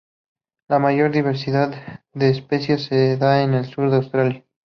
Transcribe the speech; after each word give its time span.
La 0.67 0.79
mayor 0.79 1.11
diversidad 1.11 1.75
de 2.15 2.29
especies 2.31 2.85
se 2.85 3.17
da 3.17 3.43
en 3.43 3.53
el 3.53 3.65
sur 3.65 3.91
de 3.91 3.97
Australia. 3.97 4.43